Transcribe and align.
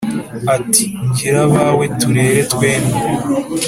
ati 0.55 0.83
«ngire 1.07 1.39
abawe 1.47 1.85
turere 1.99 2.41
twembi» 2.51 2.99